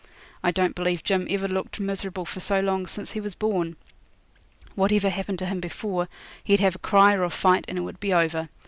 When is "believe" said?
0.73-1.03